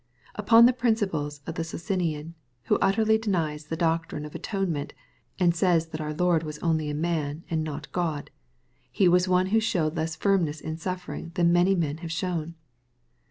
—^TJpon 0.39 0.65
the 0.65 0.73
principle 0.73 1.29
of 1.45 1.53
the 1.53 1.63
Socinian, 1.63 2.33
who 2.63 2.79
utterly 2.81 3.19
denies 3.19 3.65
the 3.65 3.77
doctrine 3.77 4.25
of 4.25 4.33
atone 4.33 4.71
ment, 4.71 4.93
and 5.37 5.53
says 5.55 5.89
that 5.89 6.01
our 6.01 6.11
Lord 6.11 6.41
was 6.41 6.57
only 6.57 6.89
a 6.89 6.95
man, 6.95 7.43
and 7.51 7.63
not 7.63 7.91
God, 7.91 8.31
He 8.91 9.07
was 9.07 9.27
one 9.27 9.45
who 9.53 9.59
showed 9.59 9.95
less 9.95 10.15
firmness 10.15 10.59
in 10.59 10.75
suffering 10.77 11.33
than 11.35 11.53
many 11.53 11.75
men 11.75 11.97
have 11.97 12.11
shown. 12.11 12.55